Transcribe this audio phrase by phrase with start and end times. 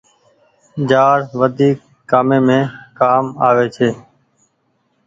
[0.89, 1.77] جآڙ وڌيڪ
[2.09, 2.63] ڪآمي مين
[2.99, 3.89] ڪآم آوي ڇي۔